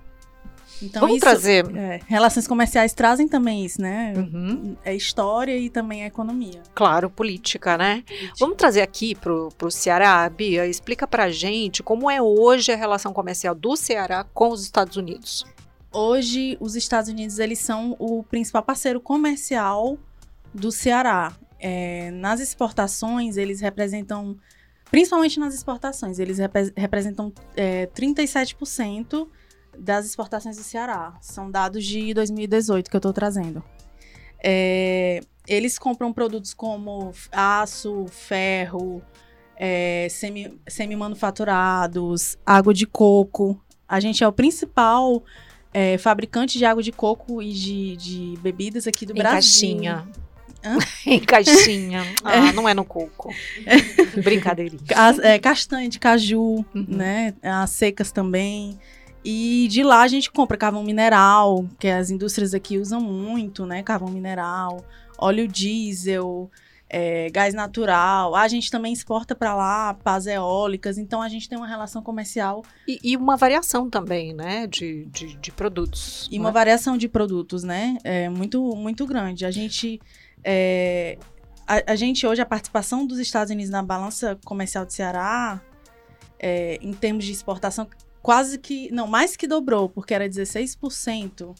Então, 0.81 1.01
Vamos 1.01 1.17
isso- 1.17 1.25
trazer. 1.25 1.65
é, 1.75 1.99
relações 2.07 2.47
comerciais 2.47 2.93
trazem 2.93 3.27
também 3.27 3.65
isso, 3.65 3.81
né? 3.81 4.13
Uhum. 4.15 4.77
É 4.83 4.95
história 4.95 5.57
e 5.57 5.69
também 5.69 6.03
é 6.03 6.07
economia. 6.07 6.61
Claro, 6.73 7.09
política, 7.09 7.77
né? 7.77 8.03
Vamos 8.39 8.55
trazer 8.55 8.81
aqui 8.81 9.13
pro, 9.15 9.49
pro 9.57 9.69
Ceará, 9.69 10.29
Bia, 10.29 10.65
explica 10.67 11.05
pra 11.07 11.29
gente 11.29 11.83
como 11.83 12.09
é 12.09 12.21
hoje 12.21 12.71
a 12.71 12.75
relação 12.77 13.12
comercial 13.12 13.53
do 13.53 13.75
Ceará 13.75 14.24
com 14.33 14.50
os 14.50 14.63
Estados 14.63 14.95
Unidos. 14.95 15.45
Hoje, 15.91 16.55
os 16.59 16.75
Estados 16.75 17.09
Unidos 17.09 17.39
eles 17.39 17.59
são 17.59 17.95
o 18.00 18.24
principal 18.24 18.62
parceiro 18.63 19.01
comercial 19.01 19.98
do 20.53 20.71
Ceará. 20.71 21.33
É, 21.59 22.09
nas 22.12 22.39
exportações, 22.39 23.36
eles 23.36 23.59
representam, 23.59 24.38
principalmente 24.89 25.39
nas 25.39 25.53
exportações, 25.53 26.19
eles 26.19 26.38
repre- 26.38 26.71
representam 26.77 27.33
é, 27.57 27.86
37% 27.88 29.27
das 29.79 30.05
exportações 30.05 30.57
do 30.57 30.63
Ceará. 30.63 31.13
São 31.21 31.50
dados 31.50 31.86
de 31.86 32.13
2018 32.13 32.89
que 32.89 32.95
eu 32.95 33.00
estou 33.00 33.13
trazendo. 33.13 33.63
É, 34.43 35.21
eles 35.48 35.77
compram 35.79 36.13
produtos 36.13 36.53
como 36.53 37.12
aço, 37.31 38.05
ferro, 38.09 39.01
é, 39.57 40.07
semi- 40.09 40.59
semi-manufaturados, 40.67 42.38
água 42.45 42.74
de 42.74 42.86
coco. 42.86 43.59
A 43.88 44.00
gente 44.00 44.24
é 44.24 44.27
o 44.27 44.31
principal 44.31 45.24
é, 45.74 45.98
fabricante 45.98 46.57
de 46.57 46.65
água 46.65 46.81
de 46.83 46.91
coco 46.91 47.41
e 47.41 47.51
de, 47.51 47.95
de 47.98 48.33
bebidas 48.41 48.88
aqui 48.88 49.05
do 49.05 49.12
em 49.13 49.15
Brasil. 49.15 49.33
caixinha. 49.33 50.07
Hã? 50.63 50.77
em 51.05 51.19
caixinha. 51.19 52.03
Ah, 52.24 52.51
não 52.53 52.67
é 52.67 52.74
no 52.74 52.83
coco. 52.86 53.33
Brincadeirinha. 54.24 54.81
Ca- 54.88 55.15
é, 55.24 55.39
castanha 55.39 55.88
de 55.89 56.00
caju, 56.00 56.65
Uhum. 56.75 56.86
né? 56.88 57.33
As 57.41 57.69
secas 57.71 58.12
também. 58.12 58.77
E 59.23 59.67
de 59.69 59.83
lá 59.83 60.01
a 60.01 60.07
gente 60.07 60.31
compra 60.31 60.57
carvão 60.57 60.83
mineral, 60.83 61.65
que 61.77 61.88
as 61.88 62.09
indústrias 62.09 62.53
aqui 62.53 62.77
usam 62.77 63.01
muito, 63.01 63.65
né? 63.65 63.83
Carvão 63.83 64.09
mineral, 64.09 64.83
óleo 65.17 65.47
diesel, 65.47 66.49
é, 66.89 67.29
gás 67.29 67.53
natural. 67.53 68.35
A 68.35 68.47
gente 68.47 68.71
também 68.71 68.91
exporta 68.91 69.35
para 69.35 69.55
lá 69.55 69.93
pás 69.93 70.25
eólicas, 70.25 70.97
então 70.97 71.21
a 71.21 71.29
gente 71.29 71.47
tem 71.47 71.57
uma 71.57 71.67
relação 71.67 72.01
comercial 72.01 72.63
E, 72.88 72.99
e 73.03 73.17
uma 73.17 73.38
variação 73.38 73.89
também, 73.89 74.33
né, 74.33 74.65
de, 74.65 75.05
de, 75.05 75.35
de 75.35 75.51
produtos. 75.51 76.27
e 76.31 76.39
uma 76.39 76.49
né? 76.49 76.53
variação 76.53 76.97
de 76.97 77.07
produtos, 77.07 77.63
né? 77.63 77.97
É 78.03 78.29
muito, 78.29 78.75
muito 78.75 79.05
grande. 79.05 79.45
A 79.45 79.51
gente. 79.51 80.01
é, 80.43 81.17
a, 81.67 81.91
a 81.91 81.95
gente 81.95 82.25
hoje, 82.25 82.41
a 82.41 82.45
participação 82.45 83.05
dos 83.05 83.19
Estados 83.19 83.51
Unidos 83.51 83.69
na 83.69 83.83
balança 83.83 84.39
comercial 84.43 84.85
do 84.85 84.91
Ceará, 84.91 85.61
é, 86.39 86.79
em 86.81 86.91
termos 86.93 87.23
de 87.25 87.31
exportação, 87.31 87.88
quase 88.21 88.57
que. 88.57 88.91
Não, 88.91 89.07
mais 89.07 89.35
que 89.35 89.47
dobrou, 89.47 89.89
porque 89.89 90.13
era 90.13 90.27
16%. 90.27 91.55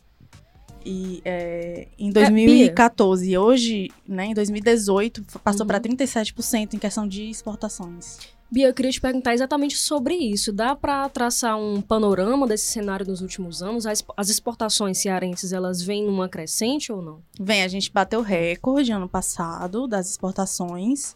E, 0.86 1.22
é, 1.26 1.88
em 1.98 2.10
2014 2.10 3.30
e 3.30 3.38
hoje, 3.38 3.92
né, 4.08 4.28
em 4.28 4.34
2018, 4.34 5.24
passou 5.44 5.62
Uhum. 5.62 5.68
para 5.68 5.80
37% 5.80 6.74
em 6.74 6.80
questão 6.80 7.06
de 7.08 7.30
exportações. 7.30 8.18
Bia, 8.52 8.68
eu 8.68 8.74
queria 8.74 8.92
te 8.92 9.00
perguntar 9.00 9.34
exatamente 9.34 9.78
sobre 9.78 10.16
isso. 10.16 10.52
Dá 10.52 10.76
para 10.76 11.08
traçar 11.10 11.56
um 11.56 11.82
panorama 11.82 12.48
desse 12.48 12.66
cenário 12.66 13.06
nos 13.06 13.22
últimos 13.22 13.62
anos? 13.62 13.86
As, 13.86 14.30
exportações 14.30 14.98
cearenses, 14.98 15.54
elas 15.54 15.84
vêm 15.84 16.04
numa 16.04 16.28
crescente 16.28 16.92
ou 16.92 17.00
não? 17.00 17.22
Vem, 17.40 17.62
a 17.62 17.68
gente 17.68 17.92
bateu 17.92 18.22
recorde 18.22 18.92
ano 18.92 19.08
passado 19.08 19.88
das 19.88 20.10
exportações. 20.10 21.16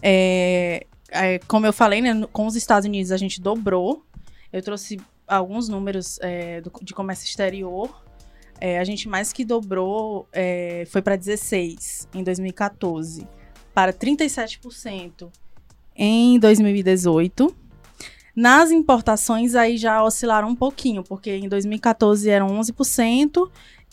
É, 0.00 0.86
é, 1.10 1.38
como 1.40 1.66
eu 1.66 1.74
falei, 1.74 2.00
né, 2.00 2.26
com 2.32 2.46
os 2.46 2.56
Estados 2.56 2.86
Unidos 2.86 3.12
a 3.12 3.18
gente 3.18 3.38
dobrou. 3.40 4.02
Eu 4.52 4.62
trouxe 4.62 5.00
alguns 5.26 5.68
números 5.68 6.18
é, 6.20 6.60
do- 6.60 6.72
de 6.82 6.92
comércio 6.92 7.24
exterior. 7.26 8.02
É, 8.60 8.78
a 8.78 8.84
gente 8.84 9.08
mais 9.08 9.32
que 9.32 9.44
dobrou, 9.44 10.28
é, 10.32 10.84
foi 10.90 11.02
para 11.02 11.16
16 11.16 12.08
em 12.14 12.22
2014, 12.22 13.26
para 13.74 13.92
37% 13.92 15.28
em 15.96 16.38
2018. 16.38 17.54
Nas 18.34 18.70
importações 18.70 19.54
aí 19.54 19.76
já 19.76 20.02
oscilaram 20.02 20.48
um 20.48 20.54
pouquinho, 20.56 21.02
porque 21.02 21.30
em 21.36 21.48
2014 21.48 22.30
eram 22.30 22.48
11% 22.48 23.50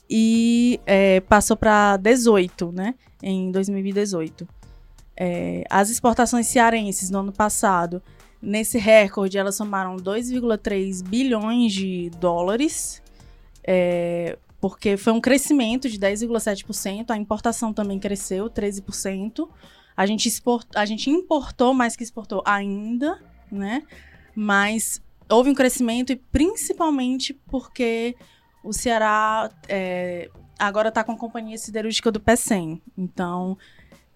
e 0.10 0.80
é, 0.86 1.20
passou 1.22 1.58
para 1.58 1.98
18, 1.98 2.72
né? 2.72 2.96
Em 3.22 3.52
2018. 3.52 4.48
É, 5.18 5.64
as 5.70 5.90
exportações 5.90 6.48
cearenses 6.48 7.10
no 7.10 7.20
ano 7.20 7.32
passado, 7.34 8.02
nesse 8.42 8.78
recorde, 8.78 9.38
elas 9.38 9.56
somaram 9.56 9.98
2,3 9.98 11.04
bilhões 11.04 11.74
de 11.74 12.10
dólares, 12.20 13.02
é, 13.64 14.38
porque 14.60 14.98
foi 14.98 15.14
um 15.14 15.22
crescimento 15.22 15.90
de 15.90 15.98
10,7%. 16.00 17.12
A 17.12 17.18
importação 17.18 17.74
também 17.74 18.00
cresceu 18.00 18.50
13%. 18.50 19.48
A 19.96 20.06
gente, 20.06 20.30
a 20.76 20.86
gente 20.86 21.10
importou 21.10 21.74
mais 21.74 21.96
que 21.96 22.04
exportou 22.04 22.42
ainda, 22.46 23.22
né? 23.52 23.84
Mas 24.36 25.02
houve 25.30 25.50
um 25.50 25.54
crescimento 25.54 26.12
e 26.12 26.16
principalmente 26.16 27.34
porque 27.34 28.16
o 28.64 28.74
Ceará 28.74 29.52
é, 29.68 30.30
agora 30.58 30.90
está 30.90 31.04
com 31.04 31.12
a 31.12 31.18
companhia 31.18 31.58
siderúrgica 31.58 32.12
do 32.12 32.20
PECEM. 32.20 32.82
Então, 32.98 33.58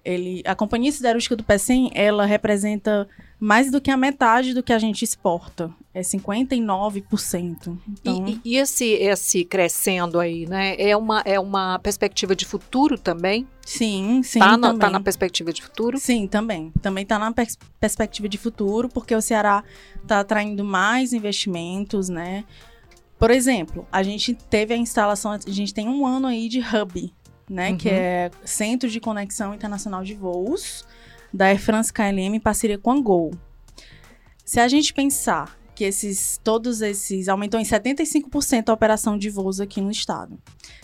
ele, 0.06 0.42
a 0.46 0.54
companhia 0.56 0.92
siderúrgica 0.92 1.36
do 1.36 1.44
PECEM, 1.44 1.90
ela 1.94 2.26
representa 2.26 3.08
mais 3.40 3.72
do 3.72 3.80
que 3.82 3.90
a 3.92 3.98
metade 3.98 4.54
do 4.54 4.62
que 4.64 4.74
a 4.74 4.80
gente 4.80 5.04
exporta. 5.04 5.72
É 5.94 6.02
59%. 6.02 7.78
Então, 7.88 8.28
E, 8.28 8.32
e- 8.32 8.42
e 8.46 8.58
esse, 8.58 8.86
esse 8.86 9.44
crescendo 9.46 10.20
aí, 10.20 10.46
né? 10.48 10.76
É 10.80 10.96
uma, 10.96 11.22
é 11.26 11.40
uma 11.40 11.80
perspectiva 11.80 12.36
de 12.36 12.46
futuro 12.46 12.98
também? 12.98 13.48
sim, 13.66 14.22
sim, 14.24 14.40
tá, 14.40 14.58
na, 14.58 14.68
também. 14.70 14.80
tá 14.80 14.90
na 14.90 15.00
perspectiva 15.00 15.54
de 15.54 15.62
futuro? 15.62 15.98
Sim, 15.98 16.28
também. 16.28 16.72
Também 16.82 17.04
está 17.04 17.18
na 17.18 17.32
pers- 17.32 17.58
perspectiva 17.80 18.28
de 18.28 18.38
futuro, 18.38 18.90
porque 18.90 19.16
o 19.16 19.22
Ceará 19.22 19.64
está 20.02 20.20
atraindo 20.20 20.64
mais 20.64 21.14
investimentos, 21.14 22.10
né? 22.10 22.44
Por 23.18 23.32
exemplo, 23.32 23.88
a 23.92 24.04
gente 24.04 24.34
teve 24.34 24.74
a 24.74 24.78
instalação, 24.78 25.32
a 25.32 25.40
gente 25.48 25.74
tem 25.74 25.88
um 25.88 26.06
ano 26.06 26.28
aí 26.28 26.50
de 26.50 26.60
hub, 26.60 27.14
né? 27.54 27.70
Uhum. 27.72 27.78
Que 27.78 27.90
é 27.90 28.32
Centro 28.44 28.90
de 28.90 29.00
Conexão 29.00 29.54
Internacional 29.54 30.04
de 30.04 30.14
Voos, 30.16 30.84
da 31.34 31.46
Air 31.46 31.60
France 31.60 31.94
KLM 31.94 32.36
em 32.36 32.40
parceria 32.40 32.78
com 32.78 32.92
a 32.92 33.00
Gol. 33.00 33.32
Se 34.44 34.60
a 34.60 34.68
gente 34.68 34.94
pensar 34.94 35.58
que 35.76 35.84
esses, 35.84 36.40
todos 36.44 36.82
esses, 36.82 37.28
aumentou 37.28 37.60
em 37.60 37.64
75% 37.64 38.70
a 38.70 38.74
operação 38.74 39.18
de 39.18 39.30
voos 39.30 39.60
aqui 39.60 39.82
no 39.82 39.90
estado. 39.90 40.38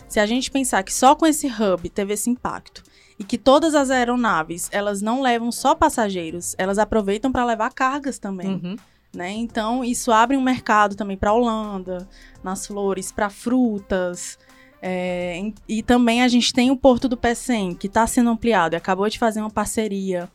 Se 0.08 0.18
a 0.18 0.26
gente 0.26 0.50
pensar 0.50 0.82
que 0.82 0.92
só 0.92 1.14
com 1.14 1.26
esse 1.26 1.46
hub 1.46 1.88
teve 1.90 2.14
esse 2.14 2.28
impacto, 2.28 2.82
e 3.18 3.22
que 3.22 3.36
todas 3.36 3.74
as 3.74 3.90
aeronaves, 3.90 4.68
elas 4.72 5.02
não 5.02 5.20
levam 5.20 5.52
só 5.52 5.74
passageiros, 5.74 6.54
elas 6.58 6.78
aproveitam 6.78 7.30
para 7.30 7.44
levar 7.44 7.70
cargas 7.72 8.18
também, 8.18 8.48
Uhum. 8.48 8.76
né? 9.14 9.30
Então, 9.30 9.84
isso 9.84 10.10
abre 10.10 10.36
um 10.36 10.42
mercado 10.42 10.96
também 10.96 11.16
para 11.18 11.32
Holanda, 11.32 12.08
nas 12.42 12.66
flores, 12.66 13.12
para 13.12 13.28
frutas. 13.28 14.38
É, 14.82 15.52
e 15.68 15.82
também 15.82 16.22
a 16.22 16.28
gente 16.28 16.52
tem 16.52 16.70
o 16.70 16.76
Porto 16.76 17.08
do 17.08 17.16
Pecém, 17.16 17.74
que 17.74 17.86
está 17.86 18.06
sendo 18.06 18.30
ampliado. 18.30 18.74
e 18.74 18.76
Acabou 18.76 19.08
de 19.08 19.18
fazer 19.18 19.40
uma 19.40 19.50
parceria 19.50 20.28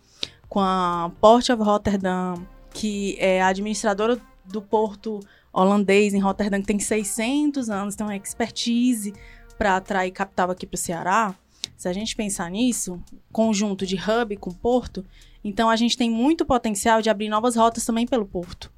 com 0.47 0.59
a 0.59 1.11
Port 1.19 1.49
of 1.49 1.63
Rotterdam, 1.63 2.45
que 2.73 3.15
é 3.19 3.41
a 3.41 3.47
administradora 3.47 4.19
do 4.45 4.61
porto 4.61 5.19
holandês 5.51 6.13
em 6.13 6.19
Rotterdam, 6.19 6.61
que 6.61 6.67
tem 6.67 6.79
600 6.79 7.69
anos, 7.69 7.95
tem 7.95 8.05
uma 8.05 8.15
expertise 8.15 9.13
para 9.57 9.77
atrair 9.77 10.11
capital 10.11 10.51
aqui 10.51 10.67
para 10.67 10.75
o 10.75 10.79
Ceará. 10.79 11.33
Se 11.77 11.87
a 11.87 11.93
gente 11.93 12.15
pensar 12.15 12.51
nisso, 12.51 13.01
conjunto 13.31 13.85
de 13.85 13.95
hub 13.95 14.35
com 14.37 14.51
porto, 14.51 15.05
então 15.43 15.69
a 15.69 15.75
gente 15.75 15.97
tem 15.97 16.09
muito 16.09 16.45
potencial 16.45 17.01
de 17.01 17.09
abrir 17.09 17.29
novas 17.29 17.55
rotas 17.55 17.85
também 17.85 18.05
pelo 18.05 18.25
porto. 18.25 18.71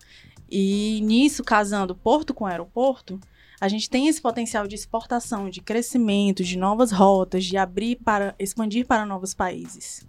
E 0.50 1.01
nisso, 1.04 1.44
casando 1.44 1.96
porto 1.96 2.34
com 2.34 2.46
aeroporto, 2.46 3.20
a 3.60 3.68
gente 3.68 3.89
tem 3.89 4.08
esse 4.08 4.22
potencial 4.22 4.68
de 4.68 4.75
exportação, 4.75 5.50
de 5.50 5.62
crescimento, 5.62 6.44
de 6.44 6.58
novas 6.58 6.92
rotas, 6.92 7.46
de 7.46 7.58
abrir 7.58 7.96
para 7.96 8.36
expandir 8.38 8.86
para 8.86 9.06
novos 9.06 9.34
países. 9.34 10.08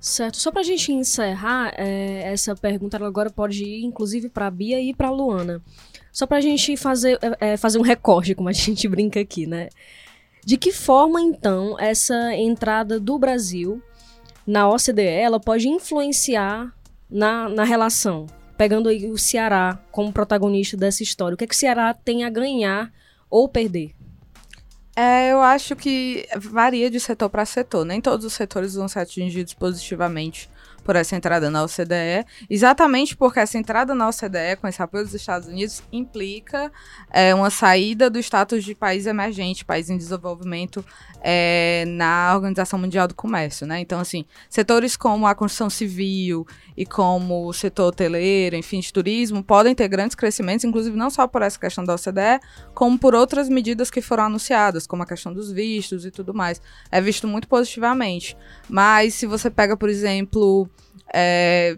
Certo. 0.00 0.36
Só 0.36 0.50
pra 0.50 0.62
gente 0.62 0.92
encerrar, 0.92 1.74
é, 1.76 2.32
essa 2.32 2.54
pergunta 2.54 2.96
ela 2.96 3.08
agora 3.08 3.30
pode 3.30 3.64
ir, 3.64 3.84
inclusive, 3.84 4.28
pra 4.28 4.50
Bia 4.50 4.80
e 4.80 4.94
pra 4.94 5.10
Luana. 5.10 5.62
Só 6.12 6.26
pra 6.26 6.40
gente 6.40 6.76
fazer, 6.76 7.18
é, 7.20 7.52
é, 7.52 7.56
fazer 7.56 7.78
um 7.78 7.82
recorte, 7.82 8.34
como 8.34 8.48
a 8.48 8.52
gente 8.52 8.86
brinca 8.88 9.20
aqui, 9.20 9.46
né? 9.46 9.68
De 10.44 10.56
que 10.56 10.70
forma, 10.70 11.20
então, 11.20 11.78
essa 11.78 12.34
entrada 12.34 13.00
do 13.00 13.18
Brasil 13.18 13.82
na 14.46 14.68
OCDE, 14.68 15.02
ela 15.02 15.40
pode 15.40 15.68
influenciar 15.68 16.72
na, 17.10 17.48
na 17.48 17.64
relação? 17.64 18.26
Pegando 18.56 18.88
aí 18.88 19.10
o 19.10 19.18
Ceará 19.18 19.78
como 19.90 20.12
protagonista 20.12 20.76
dessa 20.76 21.02
história. 21.02 21.34
O 21.34 21.38
que, 21.38 21.44
é 21.44 21.46
que 21.46 21.54
o 21.54 21.58
Ceará 21.58 21.92
tem 21.92 22.24
a 22.24 22.30
ganhar 22.30 22.92
ou 23.28 23.48
perder? 23.48 23.94
É, 24.94 25.30
eu 25.30 25.42
acho 25.42 25.76
que 25.76 26.26
varia 26.38 26.90
de 26.90 26.98
setor 26.98 27.28
para 27.28 27.44
setor. 27.44 27.84
Nem 27.84 28.00
todos 28.00 28.24
os 28.24 28.32
setores 28.32 28.74
vão 28.74 28.88
ser 28.88 29.00
atingidos 29.00 29.52
positivamente 29.52 30.48
por 30.86 30.94
essa 30.94 31.16
entrada 31.16 31.50
na 31.50 31.64
OCDE, 31.64 32.24
exatamente 32.48 33.16
porque 33.16 33.40
essa 33.40 33.58
entrada 33.58 33.92
na 33.92 34.08
OCDE, 34.08 34.54
com 34.60 34.68
esse 34.68 34.80
apoio 34.80 35.04
dos 35.04 35.14
Estados 35.14 35.48
Unidos, 35.48 35.82
implica 35.90 36.70
é, 37.10 37.34
uma 37.34 37.50
saída 37.50 38.08
do 38.08 38.20
status 38.20 38.62
de 38.62 38.72
país 38.72 39.04
emergente, 39.04 39.64
país 39.64 39.90
em 39.90 39.96
desenvolvimento, 39.98 40.84
é, 41.20 41.84
na 41.88 42.32
Organização 42.36 42.78
Mundial 42.78 43.08
do 43.08 43.16
Comércio, 43.16 43.66
né? 43.66 43.80
Então, 43.80 43.98
assim, 43.98 44.24
setores 44.48 44.96
como 44.96 45.26
a 45.26 45.34
construção 45.34 45.68
civil 45.68 46.46
e 46.76 46.86
como 46.86 47.48
o 47.48 47.52
setor 47.52 47.88
hoteleiro, 47.88 48.54
enfim, 48.54 48.78
de 48.78 48.92
turismo, 48.92 49.42
podem 49.42 49.74
ter 49.74 49.88
grandes 49.88 50.14
crescimentos, 50.14 50.64
inclusive 50.64 50.96
não 50.96 51.10
só 51.10 51.26
por 51.26 51.42
essa 51.42 51.58
questão 51.58 51.84
da 51.84 51.94
OCDE, 51.94 52.38
como 52.74 52.96
por 52.96 53.12
outras 53.12 53.48
medidas 53.48 53.90
que 53.90 54.00
foram 54.00 54.24
anunciadas, 54.24 54.86
como 54.86 55.02
a 55.02 55.06
questão 55.06 55.34
dos 55.34 55.50
vistos 55.50 56.06
e 56.06 56.12
tudo 56.12 56.32
mais. 56.32 56.62
É 56.92 57.00
visto 57.00 57.26
muito 57.26 57.48
positivamente. 57.48 58.36
Mas 58.68 59.14
se 59.14 59.26
você 59.26 59.50
pega, 59.50 59.76
por 59.76 59.88
exemplo, 59.88 60.70
é, 61.12 61.76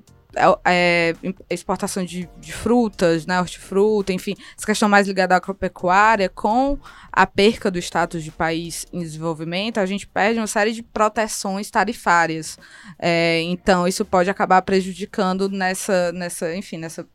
é, 0.65 1.15
exportação 1.51 2.05
de, 2.05 2.29
de, 2.39 2.53
frutas, 2.53 3.27
né, 3.27 3.41
hortifruta, 3.41 4.13
enfim, 4.13 4.35
essa 4.57 4.67
questão 4.67 4.89
mais 4.89 5.07
ligada 5.07 5.35
à 5.35 5.39
agropecuária, 5.39 6.29
com 6.29 6.79
a 7.13 7.27
perca 7.27 7.71
do 7.71 7.79
status 7.79 8.23
de 8.23 8.31
país 8.31 8.87
em 8.93 9.01
desenvolvimento, 9.01 9.79
a 9.79 9.87
gente 9.87 10.07
perde 10.07 10.39
uma 10.39 10.47
série 10.47 10.73
de 10.73 10.83
proteções 10.83 11.71
tarifárias. 11.71 12.59
É, 12.99 13.41
então, 13.43 13.89
isso 13.89 14.05
pode 14.05 14.31
acabar 14.31 14.63
prejudicando 14.63 15.49
nessa, 15.49 16.13
nessa, 16.13 16.55
enfim, 16.55 16.77
nessa, 16.77 17.07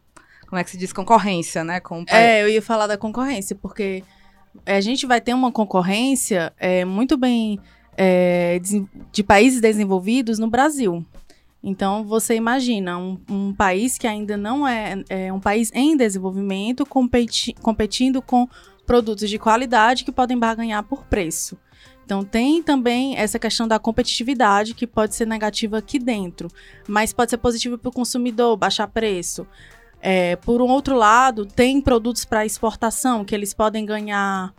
como 0.48 0.60
é 0.60 0.64
que 0.64 0.72
se 0.72 0.78
diz, 0.78 0.92
concorrência, 0.92 1.64
né? 1.64 1.80
Com. 1.80 2.04
É, 2.08 2.44
eu 2.44 2.50
ia 2.50 2.62
falar 2.62 2.88
da 2.88 2.98
concorrência, 2.98 3.56
porque 3.56 4.04
a 4.66 4.82
gente 4.82 5.06
vai 5.06 5.22
ter 5.22 5.34
uma 5.34 5.52
concorrência 5.52 6.54
é, 6.58 6.86
muito 6.86 7.18
bem 7.18 7.60
é, 7.98 8.60
de, 8.60 8.86
de 9.12 9.24
países 9.24 9.62
desenvolvidos 9.62 10.40
no 10.40 10.50
Brasil. 10.50 11.06
Então, 11.64 12.04
você 12.04 12.36
imagina 12.36 12.98
um, 12.98 13.18
um, 13.30 13.54
país 13.54 13.98
que 13.98 14.06
ainda 14.06 14.36
não 14.36 14.68
é, 14.68 15.02
é, 15.08 15.32
um 15.32 15.40
país 15.40 15.72
em 15.74 15.96
desenvolvimento 15.96 16.86
competi 16.86 17.54
competindo 17.54 18.22
com 18.22 18.50
produtos 18.86 19.30
de 19.30 19.40
qualidade 19.40 20.04
que 20.04 20.12
podem 20.12 20.38
barganhar 20.38 20.84
por 20.84 21.06
preço. 21.06 21.58
Então, 22.04 22.22
tem 22.22 22.62
também 22.62 23.16
essa 23.16 23.40
questão 23.40 23.66
da 23.66 23.80
competitividade 23.80 24.74
que 24.74 24.86
pode 24.86 25.16
ser 25.16 25.26
negativa 25.26 25.78
aqui 25.78 25.98
dentro, 25.98 26.50
mas 26.86 27.14
pode 27.14 27.32
ser 27.32 27.38
positiva 27.38 27.78
para 27.78 27.88
o 27.88 27.94
consumidor, 27.94 28.58
baixar 28.58 28.88
preço. 28.88 29.48
É, 30.02 30.36
por 30.36 30.62
um 30.62 30.68
outro 30.68 30.98
lado, 30.98 31.46
tem 31.46 31.80
produtos 31.80 32.26
para 32.26 32.46
exportação 32.46 33.24
que 33.24 33.34
eles 33.34 33.54
podem 33.54 33.86
ganhar 33.86 34.54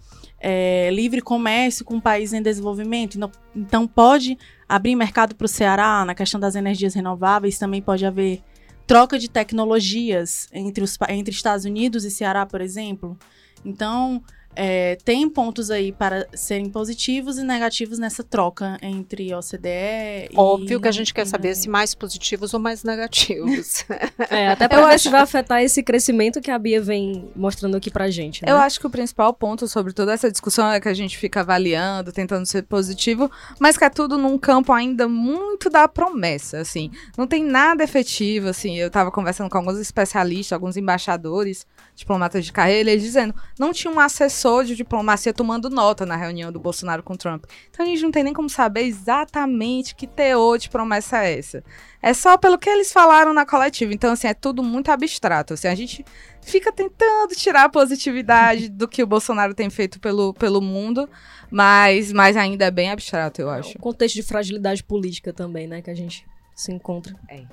é, 0.47 0.91
livre 0.91 1.23
comércio 1.23 1.87
com 1.87 1.95
um 1.95 2.01
país 2.01 2.35
em 2.35 2.43
desenvolvimento. 2.43 3.17
Então, 3.17 3.33
então 3.57 3.87
pode 3.87 4.37
abrir 4.69 4.95
mercado 4.95 5.35
para 5.35 5.47
o 5.47 5.49
Ceará 5.49 6.05
na 6.05 6.15
questão 6.15 6.39
das 6.39 6.55
energias 6.55 6.93
renováveis, 6.93 7.59
também 7.59 7.81
pode 7.81 8.05
haver 8.05 8.43
troca 8.87 9.19
de 9.19 9.31
tecnologias 9.31 10.47
entre, 10.53 10.85
os, 10.85 10.99
entre 11.09 11.35
Estados 11.35 11.65
Unidos 11.65 12.05
e 12.05 12.11
Ceará, 12.11 12.45
por 12.45 12.61
exemplo. 12.61 13.19
Então, 13.65 14.23
é, 14.57 14.97
tem 15.05 15.29
pontos 15.29 15.71
aí 15.71 15.93
para 15.93 16.27
serem 16.35 16.69
positivos 16.69 17.39
e 17.39 17.43
negativos 17.43 17.99
nessa 17.99 18.23
troca 18.23 18.79
entre 18.83 19.35
OCDE 19.35 20.29
e. 20.31 20.37
Óbvio 20.37 20.81
que 20.81 20.89
a 20.89 20.93
gente 20.93 21.13
quer 21.13 21.27
saber 21.27 21.55
se 21.55 21.69
mais 21.69 21.95
positivos 21.95 22.55
ou 22.55 22.61
mais 22.61 22.85
negativos. 22.85 23.85
é, 24.31 24.49
até 24.49 24.69
para 24.69 24.87
ver 24.87 24.95
acho... 24.95 25.05
se 25.05 25.11
vai 25.11 25.21
afetar 25.21 25.63
esse 25.63 25.83
crescimento 25.83 26.41
que 26.41 26.51
a 26.51 26.59
Bia 26.59 26.81
vem 26.81 27.29
mostrando 27.35 27.77
aqui 27.77 27.91
pra 27.91 28.11
gente. 28.11 28.45
Né? 28.45 28.51
Eu 28.51 28.57
acho 28.57 28.79
que 28.79 28.87
o 28.87 28.91
principal 28.91 29.33
ponto 29.33 29.67
sobre 29.67 29.93
toda 29.93 30.13
essa 30.13 30.31
discussão 30.31 30.71
é 30.71 30.81
que 30.81 30.89
a 30.89 30.95
gente 30.95 31.19
fica 31.19 31.41
avaliando, 31.41 32.13
tentando 32.13 32.47
ser 32.47 32.63
positivo, 32.63 33.31
mas 33.59 33.77
que 33.77 33.85
é 33.85 33.91
tudo 33.91 34.17
num 34.17 34.39
campo 34.39 34.73
ainda 34.73 35.09
muito 35.09 35.69
da 35.69 35.89
promessa, 35.89 36.59
assim. 36.59 36.91
Não 37.17 37.27
tem 37.27 37.45
nada 37.45 37.83
efetivo, 37.83 38.49
assim. 38.49 38.77
Eu 38.77 38.91
tava 38.91 39.11
conversando 39.11 39.51
com 39.51 39.59
alguns 39.59 39.79
especialistas, 39.79 40.53
alguns 40.53 40.77
embaixadores, 40.77 41.67
diplomatas 41.95 42.45
de 42.45 42.53
carreira, 42.53 42.91
eles 42.91 43.03
dizendo, 43.03 43.35
não 43.59 43.73
tinha 43.73 43.93
um 43.93 44.01
assessor 44.01 44.44
assessor 44.45 44.65
de 44.65 44.77
diplomacia 44.77 45.33
tomando 45.33 45.71
nota 45.71 46.05
na 46.05 46.17
reunião 46.17 46.53
do 46.53 46.61
Bolsonaro 46.61 47.03
com 47.03 47.17
Trump. 47.17 47.45
Então 47.71 47.85
a 47.85 47.89
gente 47.89 48.03
não 48.03 48.11
tem 48.11 48.23
nem 48.23 48.35
como 48.35 48.49
saber 48.51 48.83
exatamente 48.83 49.95
que 49.95 50.07
teor 50.07 50.59
de 50.59 50.69
promessa 50.69 51.25
é 51.25 51.39
essa. 51.39 51.65
É 52.03 52.13
só 52.13 52.37
pelo 52.37 52.59
que 52.59 52.69
eles 52.69 52.93
falaram 52.93 53.33
na 53.33 53.47
coletiva. 53.47 53.95
Então, 53.95 54.13
assim, 54.13 54.29
é 54.29 54.35
tudo 54.35 54.63
muito 54.63 54.91
abstrato. 54.91 55.55
Assim, 55.55 55.69
a 55.69 55.75
gente 55.75 56.05
fica 56.43 56.71
tentando 56.71 57.35
tirar 57.35 57.65
a 57.65 57.69
positividade 57.69 58.69
do 58.69 58.87
que 58.87 59.03
o 59.03 59.07
Bolsonaro 59.07 59.55
tem 59.55 59.71
feito 59.71 59.99
pelo, 59.99 60.35
pelo 60.35 60.61
mundo, 60.61 61.09
mas, 61.51 62.13
mas 62.13 62.37
ainda 62.37 62.67
é 62.67 62.71
bem 62.71 62.91
abstrato, 62.91 63.41
eu 63.41 63.49
acho. 63.49 63.71
É 63.71 63.79
um 63.79 63.81
contexto 63.81 64.17
de 64.17 64.23
fragilidade 64.23 64.85
política 64.85 65.33
também, 65.33 65.67
né, 65.67 65.81
que 65.81 65.91
a 65.91 65.95
gente 65.95 66.27
se 66.55 66.71
encontra. 66.71 67.17
É, 67.29 67.45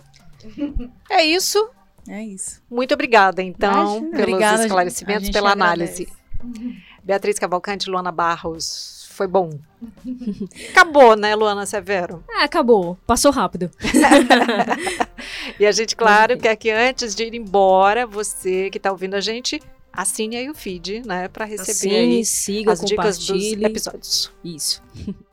é 1.09 1.23
isso. 1.23 1.69
É 2.09 2.21
isso. 2.21 2.61
Muito 2.69 2.93
obrigada, 2.93 3.43
então, 3.43 3.97
Imagina. 3.97 4.11
pelos 4.11 4.33
obrigada, 4.33 4.63
esclarecimentos, 4.63 5.29
pela 5.29 5.51
análise. 5.51 6.07
Beatriz 7.03 7.39
Cavalcante, 7.39 7.89
Luana 7.89 8.11
Barros, 8.11 9.07
foi 9.11 9.27
bom. 9.27 9.51
Acabou, 10.71 11.15
né, 11.15 11.35
Luana 11.35 11.65
Severo? 11.65 12.23
É, 12.29 12.43
acabou. 12.43 12.97
Passou 13.05 13.31
rápido. 13.31 13.69
e 15.59 15.65
a 15.65 15.71
gente, 15.71 15.95
claro, 15.95 16.37
quer 16.37 16.55
que 16.55 16.71
antes 16.71 17.13
de 17.13 17.23
ir 17.25 17.35
embora, 17.35 18.07
você 18.07 18.69
que 18.69 18.77
está 18.77 18.91
ouvindo 18.91 19.15
a 19.15 19.21
gente, 19.21 19.61
assine 19.91 20.37
aí 20.37 20.49
o 20.49 20.55
feed, 20.55 21.03
né, 21.05 21.27
para 21.27 21.45
receber 21.45 21.71
assine, 21.71 22.25
siga, 22.25 22.71
as 22.71 22.81
dicas 22.81 23.17
dos 23.19 23.51
episódios. 23.53 24.31
Isso. 24.43 24.81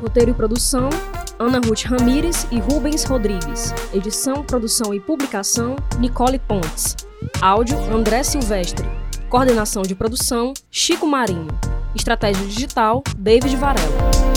Roteiro 0.00 0.30
e 0.30 0.34
produção 0.34 0.88
Ana 1.40 1.58
Ruth 1.58 1.84
Ramires 1.86 2.46
e 2.50 2.60
Rubens 2.60 3.02
Rodrigues. 3.04 3.72
Edição, 3.94 4.44
produção 4.44 4.92
e 4.92 5.00
publicação, 5.00 5.74
Nicole 5.98 6.38
Pontes. 6.38 6.94
Áudio, 7.40 7.78
André 7.90 8.22
Silvestre. 8.22 8.86
Coordenação 9.30 9.80
de 9.80 9.94
produção, 9.94 10.52
Chico 10.70 11.06
Marinho. 11.06 11.48
Estratégia 11.94 12.44
digital, 12.44 13.02
David 13.16 13.56
Varela. 13.56 14.29